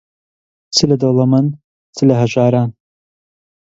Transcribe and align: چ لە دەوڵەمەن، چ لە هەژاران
چ 0.75 0.77
لە 0.89 0.95
دەوڵەمەن، 1.01 1.45
چ 1.95 1.97
لە 2.07 2.15
هەژاران 2.21 2.69